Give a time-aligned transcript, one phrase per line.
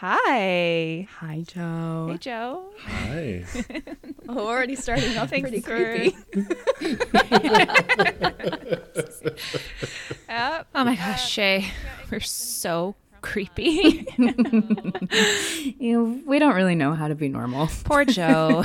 [0.00, 1.06] Hi.
[1.18, 2.08] Hi, Joe.
[2.10, 2.70] Hey, Joe.
[2.80, 3.44] Hi.
[4.28, 6.16] oh, already starting off Thanks pretty creepy.
[10.28, 10.66] Yep.
[10.74, 11.66] Oh my gosh, Shey.
[12.10, 14.06] We're so creepy.
[15.78, 17.68] You know, we don't really know how to be normal.
[17.84, 18.64] Poor Joe.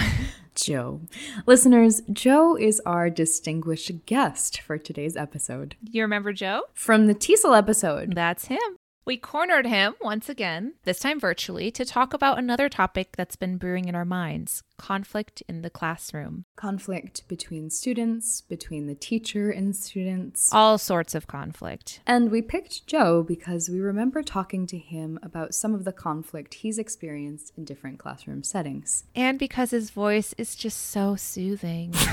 [0.55, 1.00] Joe.
[1.46, 5.75] Listeners, Joe is our distinguished guest for today's episode.
[5.84, 6.64] You remember Joe?
[6.73, 8.16] From the TESOL episode.
[8.16, 8.79] That's him.
[9.10, 13.58] We cornered him once again, this time virtually, to talk about another topic that's been
[13.58, 16.45] brewing in our minds conflict in the classroom.
[16.55, 20.53] Conflict between students, between the teacher and students.
[20.53, 22.02] All sorts of conflict.
[22.05, 26.53] And we picked Joe because we remember talking to him about some of the conflict
[26.53, 29.05] he's experienced in different classroom settings.
[29.16, 31.95] And because his voice is just so soothing.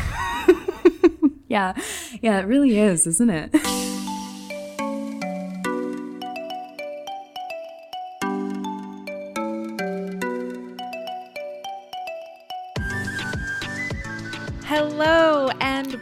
[1.49, 1.75] Yeah,
[2.23, 3.96] yeah, it really is, isn't it?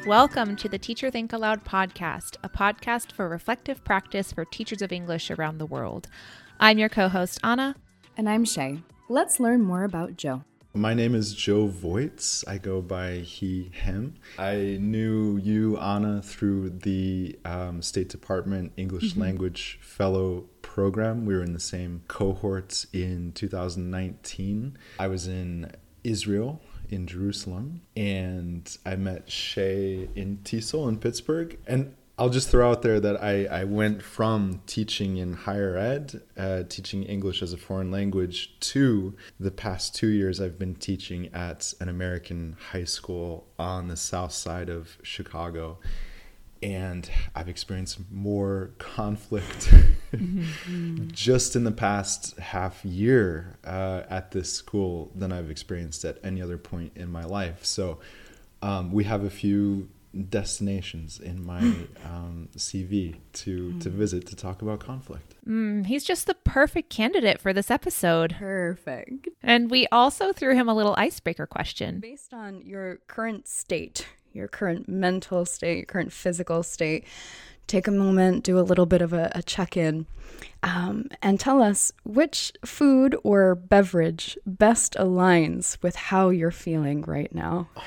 [0.06, 4.92] Welcome to the Teacher Think Aloud podcast, a podcast for reflective practice for teachers of
[4.92, 6.08] English around the world.
[6.60, 7.74] I'm your co host, Anna.
[8.14, 8.82] And I'm Shey.
[9.08, 10.44] Let's learn more about Joe.
[10.74, 12.44] My name is Joe Voigts.
[12.46, 14.16] I go by he, him.
[14.38, 21.24] I knew you, Anna, through the um, State Department English Language Fellow program.
[21.24, 24.76] We were in the same cohort in 2019.
[24.98, 31.58] I was in Israel, in Jerusalem, and I met Shey in TESOL in Pittsburgh.
[31.66, 36.22] And I'll just throw out there that I, I went from teaching in higher ed,
[36.36, 41.28] uh, teaching English as a foreign language, to the past two years I've been teaching
[41.34, 45.78] at an American high school on the south side of Chicago.
[46.64, 49.72] And I've experienced more conflict
[51.12, 56.40] just in the past half year uh, at this school than I've experienced at any
[56.40, 57.64] other point in my life.
[57.64, 57.98] So
[58.62, 59.88] um, we have a few
[60.30, 61.58] destinations in my
[62.04, 65.34] um, CV to to visit to talk about conflict.
[65.46, 68.36] Mm, he's just the perfect candidate for this episode.
[68.38, 69.28] Perfect.
[69.42, 72.00] And we also threw him a little icebreaker question.
[72.00, 77.04] Based on your current state, your current mental state, your current physical state,
[77.66, 80.06] take a moment, do a little bit of a, a check in,
[80.62, 87.34] um, and tell us which food or beverage best aligns with how you're feeling right
[87.34, 87.68] now.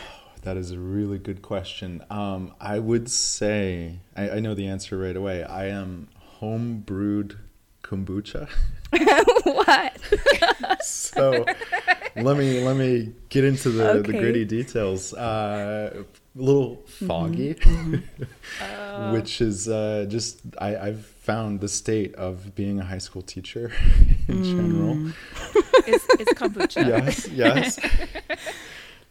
[0.43, 2.05] That is a really good question.
[2.09, 5.43] Um, I would say I, I know the answer right away.
[5.43, 7.37] I am home brewed
[7.83, 8.47] kombucha.
[9.43, 10.81] what?
[10.85, 11.43] so
[12.15, 15.13] let me let me get into the, the gritty details.
[15.13, 16.03] Uh,
[16.37, 17.53] a little foggy,
[19.11, 23.71] which is uh, just I, I've found the state of being a high school teacher
[24.27, 25.07] in general.
[25.87, 26.87] Is, is kombucha.
[26.87, 27.79] Yes, yes.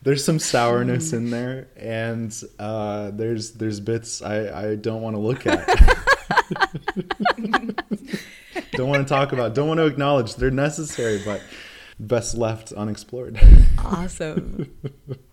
[0.03, 5.21] There's some sourness in there, and uh, there's there's bits I, I don't want to
[5.21, 5.67] look at.
[8.73, 9.55] don't want to talk about.
[9.55, 10.37] Don't want to acknowledge.
[10.37, 11.43] They're necessary, but
[11.99, 13.41] best left unexplored.
[13.79, 14.71] Awesome.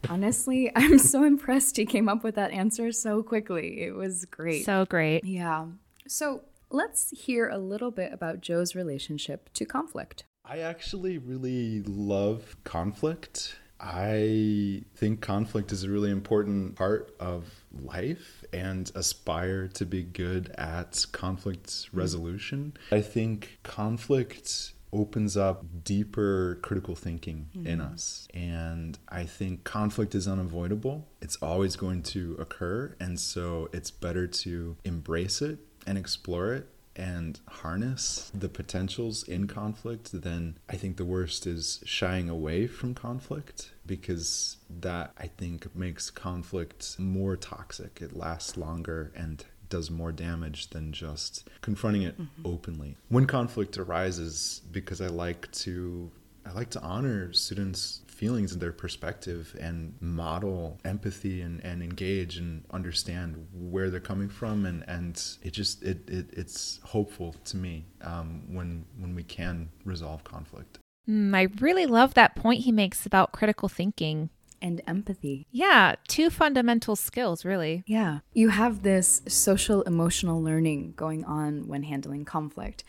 [0.10, 3.82] Honestly, I'm so impressed he came up with that answer so quickly.
[3.82, 4.66] It was great.
[4.66, 5.24] So great.
[5.24, 5.66] yeah.
[6.08, 10.26] So let's hear a little bit about Joe's relationship to conflict.
[10.46, 13.56] I actually really love conflict.
[13.80, 20.54] I think conflict is a really important part of life and aspire to be good
[20.58, 21.98] at conflict mm-hmm.
[21.98, 22.74] resolution.
[22.92, 27.94] I think conflict opens up deeper critical thinking in mm-hmm.
[27.94, 28.28] us.
[28.34, 31.08] And I think conflict is unavoidable.
[31.22, 32.96] It's always going to occur.
[33.00, 39.48] And so it's better to embrace it and explore it and harness the potentials in
[39.48, 45.76] conflict, then I think the worst is shying away from conflict because that I think
[45.76, 48.00] makes conflict more toxic.
[48.02, 52.96] It lasts longer and does more damage than just confronting it openly.
[53.10, 56.12] When conflict arises, because I like to
[56.46, 62.38] I like to honor students' feelings and their perspective and model empathy and, and engage
[62.38, 67.58] and understand where they're coming from and, and it just it, it it's hopeful to
[67.58, 70.78] me um, when when we can resolve conflict.
[71.10, 74.30] Mm, I really love that point he makes about critical thinking.
[74.64, 75.46] And empathy.
[75.52, 77.84] Yeah, two fundamental skills, really.
[77.86, 78.20] Yeah.
[78.34, 82.86] You have this social emotional learning going on when handling conflict.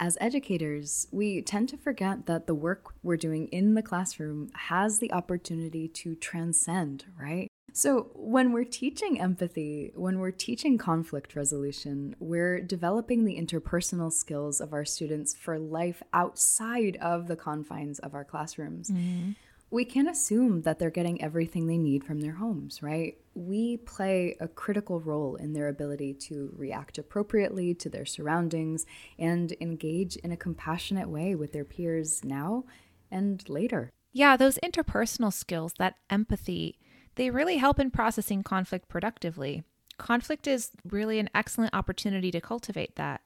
[0.00, 5.00] As educators, we tend to forget that the work we're doing in the classroom has
[5.00, 7.48] the opportunity to transcend, right?
[7.74, 14.60] So, when we're teaching empathy, when we're teaching conflict resolution, we're developing the interpersonal skills
[14.60, 18.90] of our students for life outside of the confines of our classrooms.
[18.90, 19.32] Mm-hmm.
[19.70, 23.18] We can't assume that they're getting everything they need from their homes, right?
[23.34, 28.86] We play a critical role in their ability to react appropriately to their surroundings
[29.18, 32.64] and engage in a compassionate way with their peers now
[33.10, 33.90] and later.
[34.12, 36.78] Yeah, those interpersonal skills, that empathy,
[37.16, 39.64] they really help in processing conflict productively.
[39.98, 43.20] Conflict is really an excellent opportunity to cultivate that.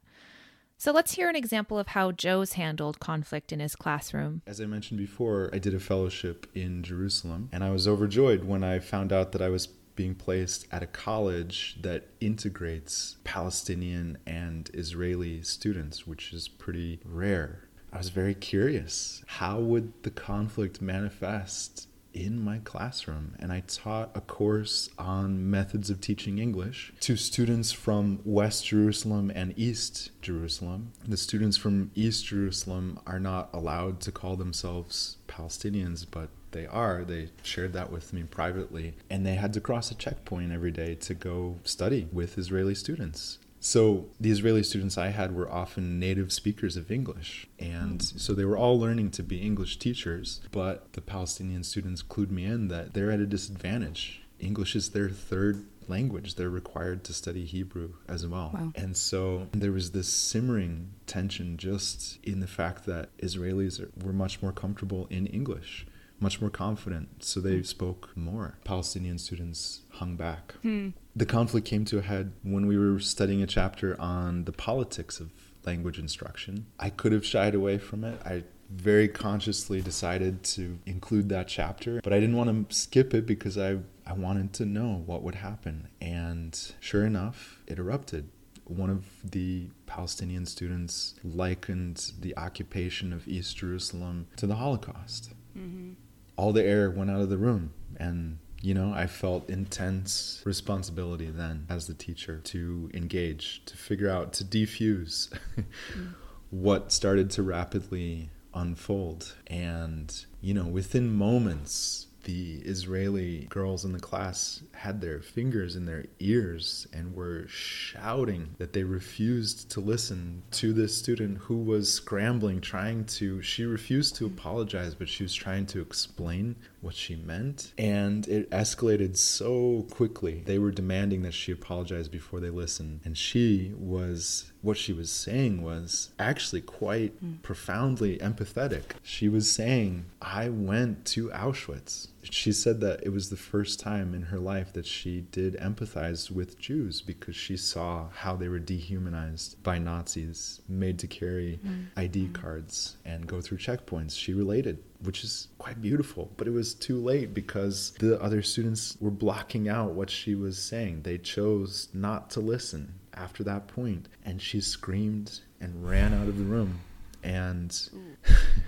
[0.82, 4.42] So let's hear an example of how Joe's handled conflict in his classroom.
[4.48, 8.64] As I mentioned before, I did a fellowship in Jerusalem, and I was overjoyed when
[8.64, 14.72] I found out that I was being placed at a college that integrates Palestinian and
[14.74, 17.68] Israeli students, which is pretty rare.
[17.92, 19.22] I was very curious.
[19.28, 25.90] How would the conflict manifest in my classroom and I taught a course on methods
[25.90, 30.92] of teaching English to students from West Jerusalem and East Jerusalem.
[31.06, 37.04] The students from East Jerusalem are not allowed to call themselves Palestinians, but they are.
[37.04, 38.94] They shared that with me privately.
[39.10, 43.38] And they had to cross a checkpoint every day to go study with Israeli students.
[43.64, 47.46] So the Israeli students I had were often native speakers of English.
[47.60, 48.20] And mm.
[48.20, 52.44] so they were all learning to be English teachers, but the Palestinian students clued me
[52.44, 54.22] in that they're at a disadvantage.
[54.40, 56.34] English is their third language.
[56.34, 58.50] They're required to study Hebrew as well.
[58.52, 58.72] Wow.
[58.74, 64.12] And so there was this simmering tension just in the fact that Israelis are, were
[64.12, 65.86] much more comfortable in English
[66.22, 68.56] much more confident, so they spoke more.
[68.64, 70.54] Palestinian students hung back.
[70.62, 70.90] Hmm.
[71.14, 75.20] The conflict came to a head when we were studying a chapter on the politics
[75.20, 75.30] of
[75.66, 76.66] language instruction.
[76.78, 78.20] I could have shied away from it.
[78.24, 83.26] I very consciously decided to include that chapter, but I didn't want to skip it
[83.26, 85.88] because I, I wanted to know what would happen.
[86.00, 88.30] And sure enough, it erupted
[88.64, 95.32] one of the Palestinian students likened the occupation of East Jerusalem to the Holocaust.
[95.56, 95.92] Mm-hmm
[96.36, 97.72] all the air went out of the room.
[97.96, 104.08] And you know i felt intense responsibility then as the teacher to engage to figure
[104.08, 105.28] out to defuse
[106.50, 109.34] what started to rapidly unfold.
[109.48, 115.86] And you know within moments the Israeli girls in the class had their fingers in
[115.86, 121.92] their ears and were shouting that they refused to listen to this student who was
[121.92, 123.42] scrambling, trying to.
[123.42, 127.72] She refused to apologize, but she was trying to explain what she meant.
[127.78, 130.42] And it escalated so quickly.
[130.44, 133.00] They were demanding that she apologize before they listened.
[133.04, 137.42] And she was what she was saying was actually quite mm.
[137.42, 138.82] profoundly empathetic.
[139.02, 142.08] She was saying, I went to Auschwitz.
[142.22, 146.30] She said that it was the first time in her life that she did empathize
[146.30, 151.86] with Jews because she saw how they were dehumanized by Nazis, made to carry mm.
[151.96, 152.32] ID mm.
[152.32, 154.16] cards and go through checkpoints.
[154.16, 156.30] She related which is quite beautiful.
[156.36, 160.58] But it was too late because the other students were blocking out what she was
[160.58, 161.02] saying.
[161.02, 166.38] They chose not to listen after that point, and she screamed and ran out of
[166.38, 166.80] the room.
[167.22, 167.76] And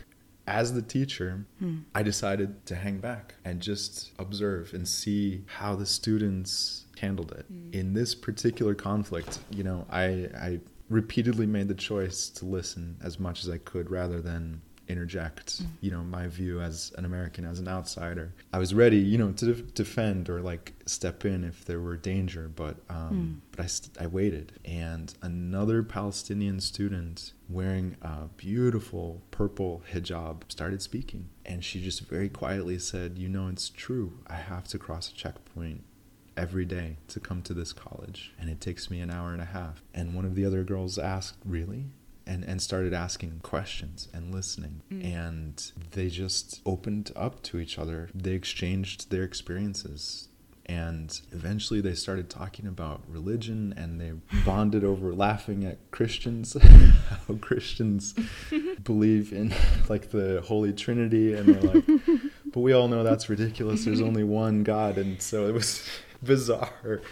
[0.47, 1.79] as the teacher, hmm.
[1.95, 7.47] I decided to hang back and just observe and see how the students handled it.
[7.47, 7.71] Hmm.
[7.73, 13.19] In this particular conflict, you know, I, I repeatedly made the choice to listen as
[13.19, 15.67] much as I could rather than interject mm.
[15.81, 18.33] you know my view as an american as an outsider.
[18.53, 22.51] I was ready you know to defend or like step in if there were danger
[22.55, 23.51] but um, mm.
[23.51, 24.53] but I, st- I waited.
[24.65, 31.29] And another palestinian student wearing a beautiful purple hijab started speaking.
[31.47, 34.19] And she just very quietly said you know it's true.
[34.27, 35.85] I have to cross a checkpoint
[36.37, 38.33] every day to come to this college.
[38.39, 39.83] And it takes me an hour and a half.
[39.93, 41.87] And one of the other girls asked really
[42.27, 44.83] and, and started asking questions and listening.
[44.91, 45.15] Mm.
[45.15, 48.09] And they just opened up to each other.
[48.15, 50.29] They exchanged their experiences.
[50.67, 54.13] And eventually they started talking about religion and they
[54.47, 56.57] bonded over laughing at Christians,
[57.29, 58.15] how Christians
[58.85, 59.53] believe in
[59.89, 61.35] like the Holy Trinity.
[61.35, 61.85] And they're like,
[62.47, 63.85] but we all know that's ridiculous.
[63.85, 64.97] There's only one God.
[64.97, 65.87] And so it was
[66.23, 67.03] bizarre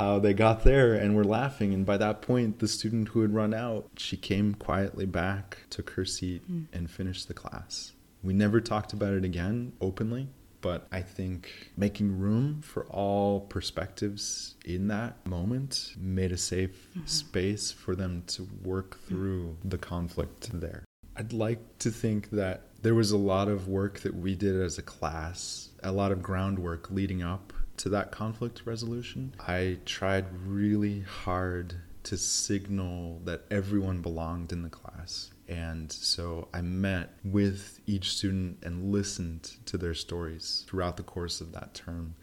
[0.00, 1.74] how they got there and were laughing.
[1.74, 5.90] And by that point, the student who had run out, she came quietly back, took
[5.90, 6.66] her seat, mm.
[6.72, 7.92] and finished the class.
[8.22, 10.28] We never talked about it again openly,
[10.62, 17.06] but I think making room for all perspectives in that moment made a safe mm-hmm.
[17.06, 20.84] space for them to work through the conflict there.
[21.16, 24.78] I'd like to think that there was a lot of work that we did as
[24.78, 29.34] a class, a lot of groundwork leading up to that conflict resolution.
[29.40, 35.30] I tried really hard to signal that everyone belonged in the class.
[35.48, 41.40] And so I met with each student and listened to their stories throughout the course
[41.40, 42.14] of that term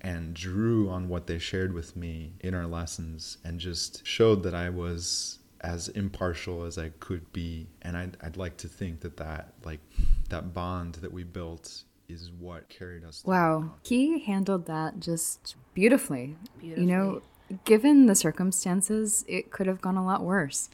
[0.00, 4.54] and drew on what they shared with me in our lessons and just showed that
[4.54, 7.66] I was as impartial as I could be.
[7.82, 9.80] And I'd, I'd like to think that that, like,
[10.28, 13.22] that bond that we built is what carried us.
[13.24, 13.74] Wow.
[13.82, 16.36] He handled that just beautifully.
[16.60, 16.84] beautifully.
[16.84, 17.22] You know,
[17.64, 20.68] given the circumstances, it could have gone a lot worse.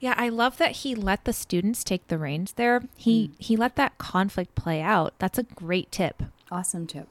[0.00, 2.84] Yeah, I love that he let the students take the reins there.
[2.96, 3.34] He mm.
[3.38, 5.14] he let that conflict play out.
[5.18, 6.22] That's a great tip.
[6.50, 7.08] Awesome tip.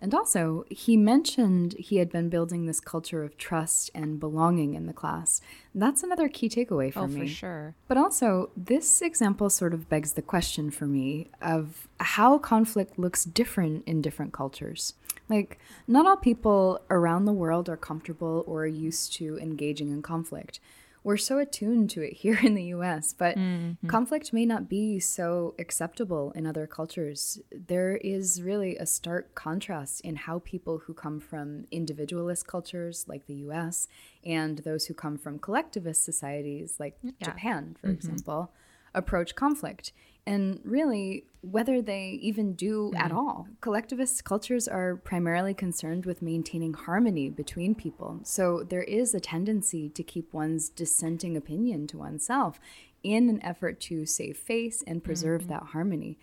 [0.00, 4.86] And also, he mentioned he had been building this culture of trust and belonging in
[4.86, 5.40] the class.
[5.74, 7.20] That's another key takeaway for oh, me.
[7.20, 7.74] for sure.
[7.88, 13.24] But also, this example sort of begs the question for me of how conflict looks
[13.24, 14.94] different in different cultures.
[15.28, 20.60] Like, not all people around the world are comfortable or used to engaging in conflict
[21.06, 23.86] we're so attuned to it here in the US, but mm-hmm.
[23.86, 27.38] conflict may not be so acceptable in other cultures.
[27.52, 33.26] There is really a stark contrast in how people who come from individualist cultures like
[33.26, 33.86] the US
[34.24, 37.12] and those who come from collectivist societies like yeah.
[37.22, 37.94] Japan, for mm-hmm.
[37.94, 38.50] example,
[38.96, 39.92] approach conflict
[40.26, 42.96] and really whether they even do mm-hmm.
[43.00, 43.46] at all.
[43.60, 48.20] Collectivist cultures are primarily concerned with maintaining harmony between people.
[48.24, 52.58] So there is a tendency to keep one's dissenting opinion to oneself
[53.04, 55.50] in an effort to save face and preserve mm-hmm.
[55.50, 56.18] that harmony.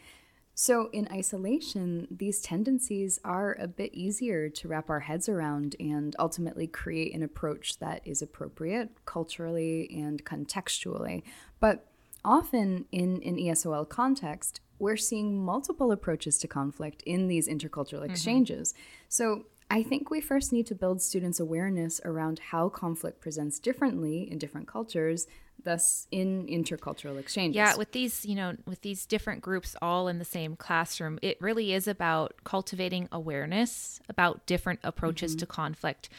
[0.55, 6.15] So, in isolation, these tendencies are a bit easier to wrap our heads around and
[6.19, 11.23] ultimately create an approach that is appropriate culturally and contextually.
[11.59, 11.87] But
[12.25, 18.11] often in an ESOL context, we're seeing multiple approaches to conflict in these intercultural mm-hmm.
[18.11, 18.73] exchanges.
[18.73, 18.79] Mm-hmm.
[19.09, 24.29] So I think we first need to build students' awareness around how conflict presents differently
[24.29, 25.25] in different cultures,
[25.63, 27.55] thus in intercultural exchanges.
[27.55, 31.41] Yeah, with these, you know, with these different groups all in the same classroom, it
[31.41, 35.39] really is about cultivating awareness about different approaches mm-hmm.
[35.39, 36.09] to conflict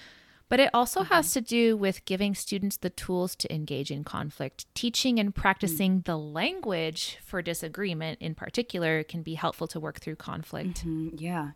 [0.49, 1.15] but it also mm-hmm.
[1.15, 4.67] has to do with giving students the tools to engage in conflict.
[4.75, 6.11] Teaching and practicing mm-hmm.
[6.11, 10.81] the language for disagreement, in particular, can be helpful to work through conflict.
[10.81, 11.17] Mm-hmm.
[11.19, 11.51] Yeah.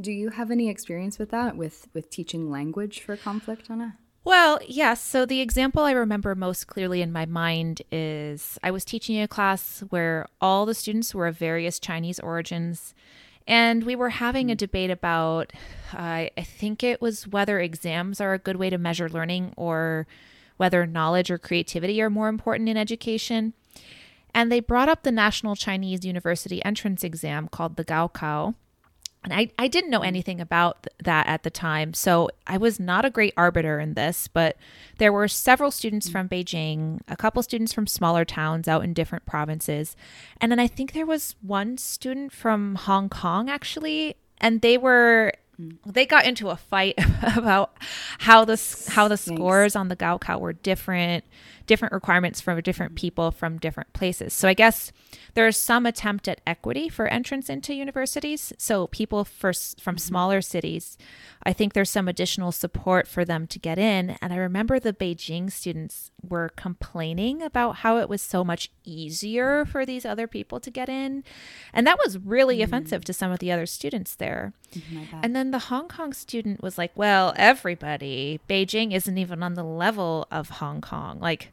[0.00, 3.98] Do you have any experience with that, with, with teaching language for conflict, Anna?
[4.24, 5.00] Well, yes.
[5.02, 9.26] So the example I remember most clearly in my mind is I was teaching a
[9.26, 12.94] class where all the students were of various Chinese origins
[13.46, 14.58] and we were having a hmm.
[14.58, 15.52] debate about,
[15.94, 20.06] uh, I think it was whether exams are a good way to measure learning or
[20.56, 23.52] whether knowledge or creativity are more important in education.
[24.34, 28.54] And they brought up the National Chinese University entrance exam called the Gaokao.
[29.24, 30.06] And I, I didn't know mm.
[30.06, 31.94] anything about th- that at the time.
[31.94, 34.56] So I was not a great arbiter in this, but
[34.98, 36.12] there were several students mm.
[36.12, 39.96] from Beijing, a couple students from smaller towns out in different provinces.
[40.40, 44.16] And then I think there was one student from Hong Kong actually.
[44.38, 45.78] And they were mm.
[45.86, 46.94] they got into a fight
[47.36, 47.76] about
[48.18, 51.24] how the how the scores on the Gaokao were different
[51.66, 54.32] different requirements from different people from different places.
[54.32, 54.92] So I guess
[55.34, 58.52] there's some attempt at equity for entrance into universities.
[58.58, 59.98] So people for, from mm-hmm.
[59.98, 60.98] smaller cities,
[61.44, 64.16] I think there's some additional support for them to get in.
[64.20, 69.64] And I remember the Beijing students were complaining about how it was so much easier
[69.64, 71.24] for these other people to get in.
[71.72, 72.64] And that was really mm.
[72.64, 74.52] offensive to some of the other students there.
[74.72, 79.54] Mm-hmm, and then the Hong Kong student was like, well, everybody, Beijing isn't even on
[79.54, 81.18] the level of Hong Kong.
[81.20, 81.52] Like,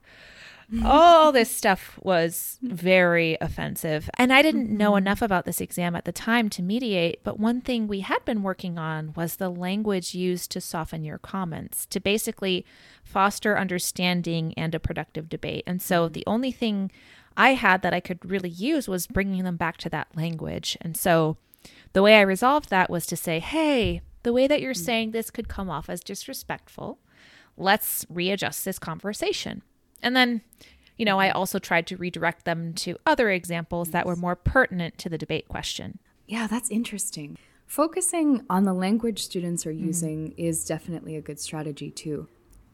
[0.85, 4.09] all this stuff was very offensive.
[4.17, 4.99] And I didn't know mm-hmm.
[4.99, 8.43] enough about this exam at the time to mediate, but one thing we had been
[8.43, 12.65] working on was the language used to soften your comments, to basically
[13.03, 15.63] foster understanding and a productive debate.
[15.65, 16.13] And so mm-hmm.
[16.13, 16.91] the only thing
[17.35, 20.77] I had that I could really use was bringing them back to that language.
[20.81, 21.37] And so
[21.93, 24.85] the way I resolved that was to say, hey, the way that you're mm.
[24.85, 26.99] saying this could come off as disrespectful.
[27.57, 29.63] Let's readjust this conversation.
[30.01, 30.41] And then,
[30.97, 34.97] you know, I also tried to redirect them to other examples that were more pertinent
[34.99, 35.99] to the debate question.
[36.27, 37.37] Yeah, that's interesting.
[37.65, 39.87] Focusing on the language students are mm-hmm.
[39.87, 40.41] using mm-hmm.
[40.41, 42.27] is definitely a good strategy too.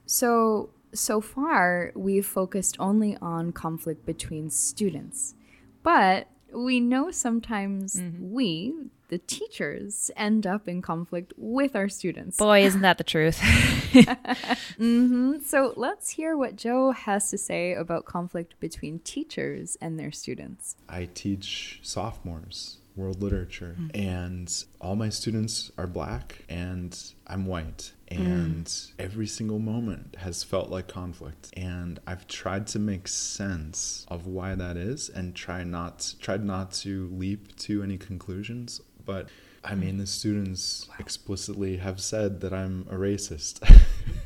[0.06, 5.36] So, so far, we've focused only on conflict between students.
[5.84, 8.32] But we know sometimes mm-hmm.
[8.32, 8.74] we,
[9.10, 12.38] the teachers end up in conflict with our students.
[12.38, 13.40] Boy, isn't that the truth?
[13.42, 15.40] mm-hmm.
[15.46, 20.76] So let's hear what Joe has to say about conflict between teachers and their students.
[20.90, 23.92] I teach sophomores world literature, mm.
[23.94, 26.98] and all my students are black, and
[27.28, 27.94] I'm white.
[28.08, 28.92] And mm.
[29.00, 31.52] every single moment has felt like conflict.
[31.58, 36.72] And I've tried to make sense of why that is and try not tried not
[36.74, 38.82] to leap to any conclusions.
[39.04, 39.30] But
[39.64, 39.80] I mm.
[39.80, 43.60] mean the students explicitly have said that I'm a racist.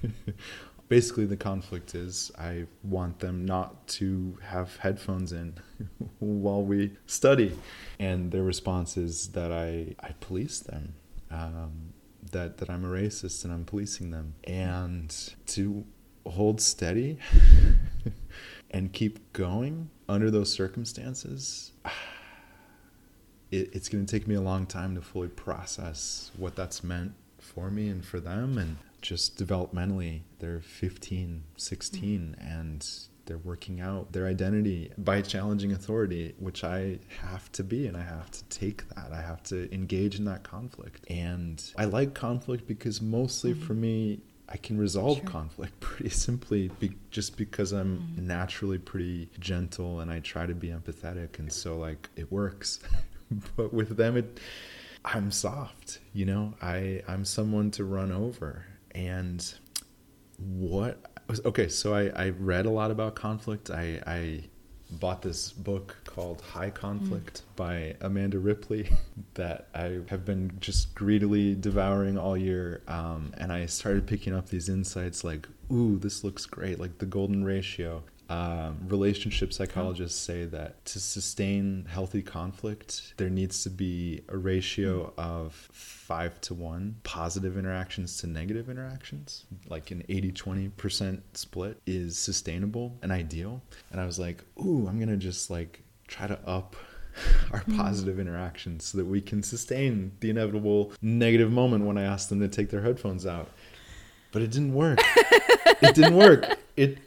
[0.90, 5.54] basically the conflict is I want them not to have headphones in
[6.20, 7.58] while we study,
[8.00, 10.96] and their response is that I I police them,
[11.32, 11.94] um,
[12.32, 15.16] that that I'm a racist and I'm policing them, and
[15.48, 15.86] to
[16.26, 17.18] hold steady
[18.72, 21.72] and keep going under those circumstances.
[23.52, 27.14] It, it's going to take me a long time to fully process what that's meant
[27.40, 32.48] for me and for them and just developmentally they're 15 16 mm-hmm.
[32.48, 32.88] and
[33.26, 38.02] they're working out their identity by challenging authority which i have to be and i
[38.02, 42.68] have to take that i have to engage in that conflict and i like conflict
[42.68, 43.66] because mostly mm-hmm.
[43.66, 44.20] for me
[44.52, 45.28] I can resolve sure.
[45.28, 48.28] conflict pretty simply be, just because I'm mm-hmm.
[48.28, 52.80] naturally pretty gentle and I try to be empathetic and so like it works.
[53.56, 54.40] but with them it
[55.06, 56.56] I'm soft, you know.
[56.62, 59.54] I I'm someone to run over and
[60.38, 61.00] what
[61.46, 63.70] okay so I, I read a lot about conflict.
[63.70, 64.44] I i
[64.92, 67.56] bought this book called high conflict mm.
[67.56, 68.90] by amanda ripley
[69.36, 72.82] that i have been just greedily devouring all year.
[72.88, 77.06] Um, and i started picking up these insights like ooh this looks great like the
[77.06, 84.22] golden ratio um, relationship psychologists say that to sustain healthy conflict, there needs to be
[84.30, 85.14] a ratio mm.
[85.18, 89.46] of five to one positive interactions to negative interactions.
[89.68, 93.62] Like an 80 20% split is sustainable and ideal.
[93.92, 96.76] And I was like, ooh, I'm going to just like try to up
[97.52, 97.78] our mm.
[97.78, 102.40] positive interactions so that we can sustain the inevitable negative moment when I ask them
[102.42, 103.50] to take their headphones out.
[104.32, 105.00] But it didn't work.
[105.82, 106.58] it didn't work.
[106.76, 106.98] It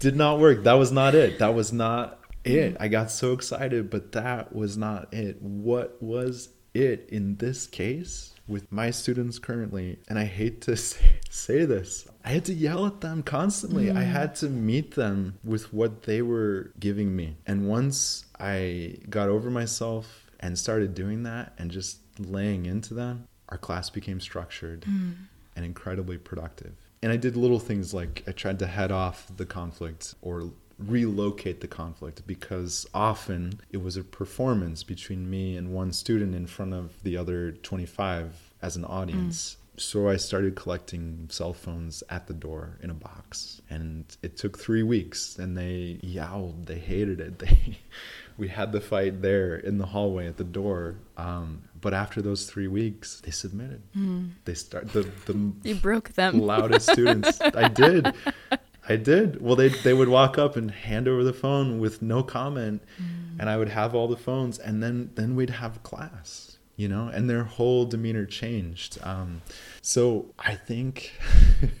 [0.00, 0.64] did not work.
[0.64, 1.38] That was not it.
[1.38, 2.76] That was not it.
[2.78, 5.40] I got so excited, but that was not it.
[5.40, 9.98] What was it in this case with my students currently?
[10.08, 12.06] And I hate to say, say this.
[12.24, 13.86] I had to yell at them constantly.
[13.86, 13.96] Mm.
[13.96, 17.36] I had to meet them with what they were giving me.
[17.46, 23.28] And once I got over myself and started doing that and just laying into them,
[23.48, 25.14] our class became structured mm.
[25.56, 29.44] And incredibly productive and I did little things like I tried to head off the
[29.44, 35.92] conflict or relocate the conflict because often it was a performance between me and one
[35.92, 39.58] student in front of the other 25 as an audience.
[39.76, 39.80] Mm.
[39.82, 44.58] So I started collecting cell phones at the door in a box and it took
[44.58, 47.38] 3 weeks and they yowled, they hated it.
[47.38, 47.76] They
[48.36, 50.96] we had the fight there in the hallway at the door.
[51.16, 53.82] Um, but after those three weeks, they submitted.
[53.96, 54.30] Mm.
[54.44, 57.40] They start the the you broke them loudest students.
[57.40, 58.12] I did.
[58.88, 59.40] I did.
[59.40, 63.38] Well, they they would walk up and hand over the phone with no comment, mm.
[63.38, 67.08] and I would have all the phones, and then then we'd have class, you know,
[67.08, 68.98] and their whole demeanor changed.
[69.02, 69.42] Um,
[69.82, 71.12] so I think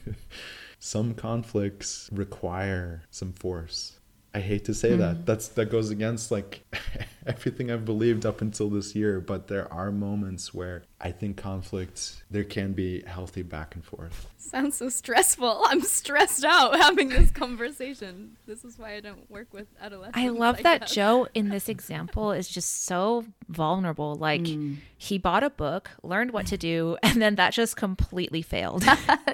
[0.78, 3.98] some conflicts require some force
[4.34, 4.98] I hate to say mm.
[4.98, 5.26] that.
[5.26, 6.64] That's that goes against like
[7.26, 12.24] everything I've believed up until this year, but there are moments where I think conflict
[12.30, 14.26] there can be healthy back and forth.
[14.38, 15.62] Sounds so stressful.
[15.66, 18.36] I'm stressed out having this conversation.
[18.46, 20.18] This is why I don't work with adolescents.
[20.18, 20.94] I love I that guess.
[20.94, 24.16] Joe in this example is just so vulnerable.
[24.16, 24.76] Like mm.
[24.96, 28.84] he bought a book, learned what to do, and then that just completely failed.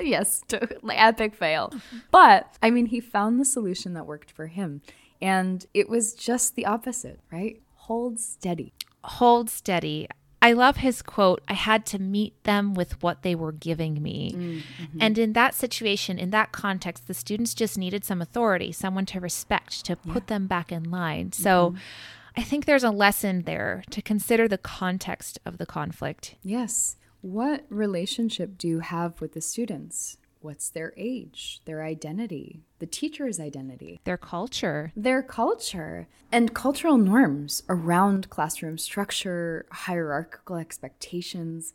[0.01, 1.73] yes, totally epic fail.
[2.11, 4.83] But I mean, he found the solution that worked for him.
[5.23, 7.61] And it was just the opposite, right?
[7.75, 8.73] Hold steady.
[9.05, 10.09] Hold steady.
[10.43, 14.33] I love his quote I had to meet them with what they were giving me.
[14.33, 14.99] Mm-hmm.
[15.01, 19.21] And in that situation, in that context, the students just needed some authority, someone to
[19.21, 20.35] respect, to put yeah.
[20.35, 21.33] them back in line.
[21.33, 21.79] So mm-hmm.
[22.37, 26.37] I think there's a lesson there to consider the context of the conflict.
[26.43, 26.97] Yes.
[27.21, 30.17] What relationship do you have with the students?
[30.41, 37.63] What's their age, their identity, the teacher's identity, their culture, their culture, and cultural norms
[37.69, 41.75] around classroom structure, hierarchical expectations.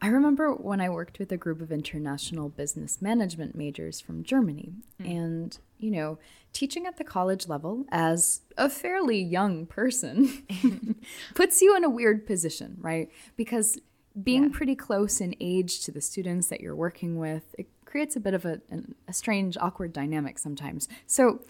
[0.00, 4.72] I remember when I worked with a group of international business management majors from Germany,
[5.00, 5.08] mm.
[5.08, 6.18] and you know,
[6.52, 10.44] teaching at the college level as a fairly young person,
[11.34, 13.10] puts you in a weird position, right?
[13.36, 13.78] Because
[14.20, 14.50] being yeah.
[14.52, 18.32] pretty close in age to the students that you're working with, it creates a bit
[18.32, 18.58] of a,
[19.06, 20.88] a strange, awkward dynamic sometimes.
[21.06, 21.40] So,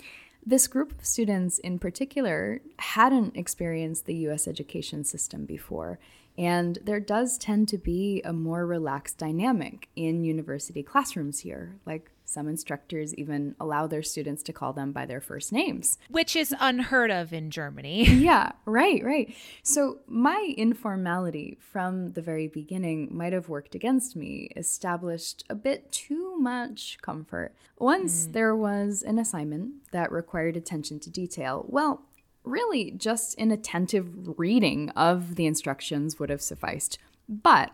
[0.45, 6.01] this group of students in particular hadn't experienced the US education system before.
[6.37, 11.77] And there does tend to be a more relaxed dynamic in university classrooms here.
[11.87, 16.35] Like some instructors even allow their students to call them by their first names, which
[16.35, 18.09] is unheard of in Germany.
[18.09, 19.35] yeah, right, right.
[19.63, 25.93] So my informality from the very beginning might have worked against me, established a bit
[25.93, 27.55] too much comfort.
[27.79, 28.33] Once mm.
[28.33, 31.65] there was an assignment that required attention to detail.
[31.69, 32.03] Well,
[32.45, 36.99] really, just an attentive reading of the instructions would have sufficed.
[37.29, 37.71] But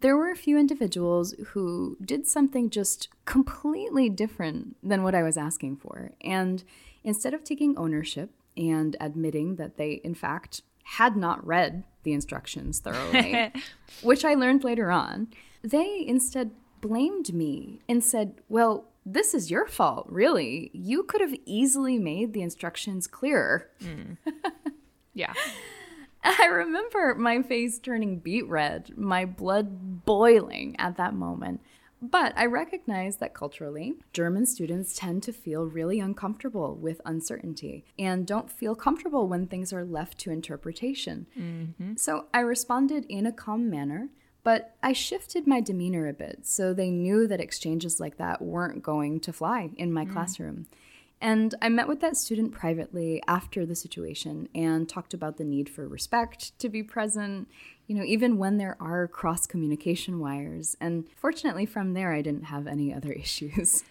[0.00, 5.36] there were a few individuals who did something just completely different than what I was
[5.36, 6.12] asking for.
[6.22, 6.64] And
[7.04, 12.78] instead of taking ownership and admitting that they, in fact, had not read the instructions
[12.78, 13.52] thoroughly,
[14.02, 15.28] which I learned later on,
[15.62, 20.70] they instead blamed me and said, Well, this is your fault, really.
[20.72, 23.70] You could have easily made the instructions clearer.
[23.82, 24.16] Mm.
[25.12, 25.34] Yeah.
[26.24, 31.60] I remember my face turning beet red, my blood boiling at that moment.
[32.02, 38.26] But I recognize that culturally, German students tend to feel really uncomfortable with uncertainty and
[38.26, 41.26] don't feel comfortable when things are left to interpretation.
[41.38, 41.96] Mm-hmm.
[41.96, 44.08] So I responded in a calm manner,
[44.42, 48.82] but I shifted my demeanor a bit so they knew that exchanges like that weren't
[48.82, 50.12] going to fly in my mm.
[50.12, 50.66] classroom.
[51.20, 55.68] And I met with that student privately after the situation and talked about the need
[55.68, 57.48] for respect to be present,
[57.86, 60.76] you know, even when there are cross communication wires.
[60.80, 63.84] And fortunately, from there, I didn't have any other issues.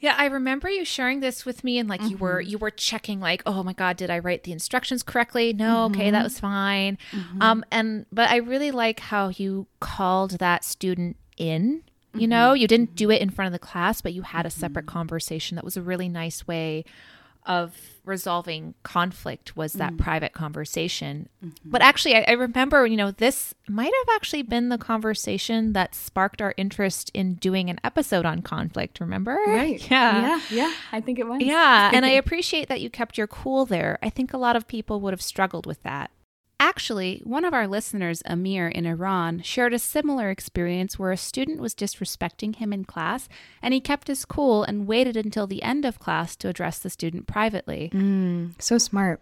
[0.00, 2.10] Yeah, I remember you sharing this with me and like mm-hmm.
[2.10, 2.50] you were mm-hmm.
[2.50, 5.94] you were checking like, "Oh my god, did I write the instructions correctly?" No, mm-hmm.
[5.94, 6.24] okay, that mm-hmm.
[6.24, 6.98] was fine.
[7.12, 7.40] Mm-hmm.
[7.40, 12.30] Um and but I really like how you called that student in you mm-hmm.
[12.30, 14.86] know, you didn't do it in front of the class, but you had a separate
[14.86, 14.98] mm-hmm.
[14.98, 15.56] conversation.
[15.56, 16.84] That was a really nice way
[17.46, 20.02] of resolving conflict was that mm-hmm.
[20.02, 21.28] private conversation.
[21.44, 21.70] Mm-hmm.
[21.70, 25.94] But actually, I, I, remember, you know, this might have actually been the conversation that
[25.94, 29.00] sparked our interest in doing an episode on conflict.
[29.00, 29.38] Remember?
[29.54, 29.88] Right.
[29.90, 30.20] Yeah.
[30.20, 30.40] Yeah.
[30.50, 30.74] Yeah.
[30.90, 31.40] I think it was.
[31.40, 31.90] Yeah.
[31.94, 33.98] and I appreciate that you kept your cool there.
[34.02, 36.10] I think a lot of people would have struggled with that.
[36.60, 41.60] Actually, one of our listeners, Amir in Iran, shared a similar experience where a student
[41.60, 43.28] was disrespecting him in class
[43.60, 46.90] and he kept his cool and waited until the end of class to address the
[46.90, 47.90] student privately.
[47.92, 49.20] Mm, so smart.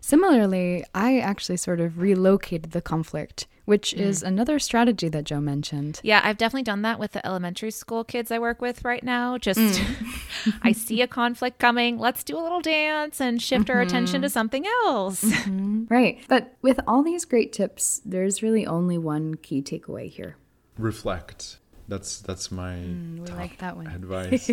[0.00, 4.00] Similarly, I actually sort of relocated the conflict which mm.
[4.00, 6.00] is another strategy that Joe mentioned.
[6.02, 9.38] Yeah, I've definitely done that with the elementary school kids I work with right now.
[9.38, 10.58] Just mm.
[10.62, 13.76] I see a conflict coming, let's do a little dance and shift mm-hmm.
[13.76, 14.32] our attention to mm-hmm.
[14.32, 15.22] something else.
[15.22, 15.84] Mm-hmm.
[15.90, 16.18] Right.
[16.28, 20.36] But with all these great tips, there's really only one key takeaway here.
[20.76, 21.58] Reflect.
[21.88, 23.86] That's that's my mm, we like that one.
[23.86, 24.50] advice.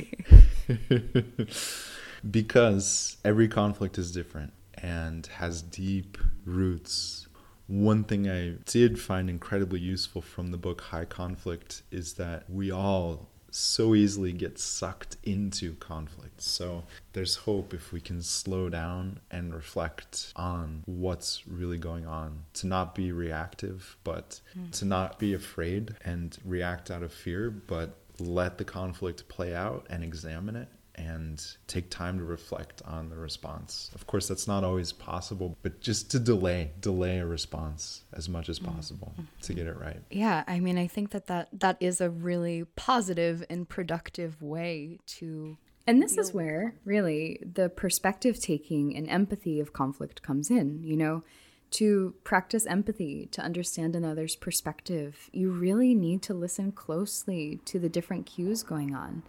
[2.31, 7.27] because every conflict is different and has deep roots
[7.67, 12.71] one thing I did find incredibly useful from the book High Conflict is that we
[12.71, 16.41] all so easily get sucked into conflict.
[16.41, 22.43] So there's hope if we can slow down and reflect on what's really going on.
[22.55, 24.71] To not be reactive, but mm.
[24.73, 29.85] to not be afraid and react out of fear, but let the conflict play out
[29.89, 33.91] and examine it and take time to reflect on the response.
[33.93, 38.49] Of course, that's not always possible, but just to delay, delay a response as much
[38.49, 39.41] as possible mm-hmm.
[39.41, 40.01] to get it right.
[40.09, 44.99] Yeah, I mean, I think that that, that is a really positive and productive way
[45.07, 45.57] to.
[45.85, 50.97] And this is where really the perspective taking and empathy of conflict comes in, you
[50.97, 51.23] know.
[51.71, 57.89] To practice empathy, to understand another's perspective, you really need to listen closely to the
[57.89, 59.23] different cues going on.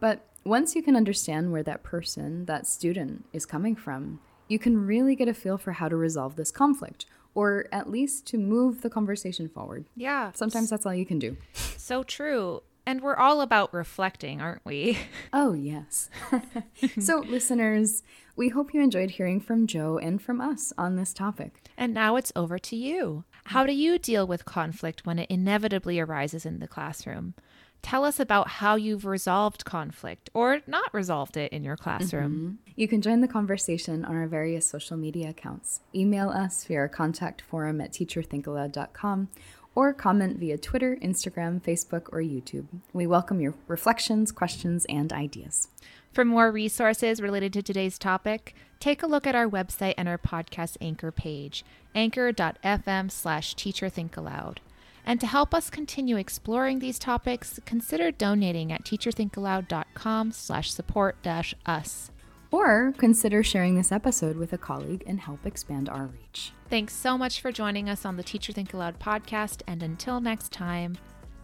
[0.00, 4.86] But once you can understand where that person, that student, is coming from, you can
[4.86, 8.82] really get a feel for how to resolve this conflict or at least to move
[8.82, 9.84] the conversation forward.
[9.96, 10.32] Yeah.
[10.34, 11.36] Sometimes that's all you can do.
[11.52, 12.62] So true.
[12.86, 14.98] And we're all about reflecting, aren't we?
[15.32, 16.10] Oh, yes.
[17.00, 18.02] so, listeners,
[18.34, 21.62] we hope you enjoyed hearing from Joe and from us on this topic.
[21.76, 23.24] And now it's over to you.
[23.44, 27.34] How do you deal with conflict when it inevitably arises in the classroom?
[27.82, 32.32] Tell us about how you've resolved conflict or not resolved it in your classroom.
[32.32, 32.72] Mm-hmm.
[32.76, 35.80] You can join the conversation on our various social media accounts.
[35.94, 39.28] Email us via our contact forum at teacherthinkaloud.com
[39.74, 42.66] or comment via Twitter, Instagram, Facebook, or YouTube.
[42.92, 45.68] We welcome your reflections, questions, and ideas.
[46.12, 50.18] For more resources related to today's topic, take a look at our website and our
[50.18, 51.64] podcast anchor page,
[51.94, 54.58] anchor.fm slash teacherthinkaloud.
[55.04, 61.54] And to help us continue exploring these topics, consider donating at teacherthinkaloud.com slash support dash
[61.66, 62.10] us.
[62.50, 66.52] Or consider sharing this episode with a colleague and help expand our reach.
[66.68, 69.62] Thanks so much for joining us on the Teacher Think Aloud podcast.
[69.66, 70.98] And until next time,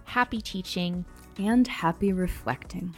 [0.05, 1.05] happy teaching
[1.38, 2.95] and happy reflecting.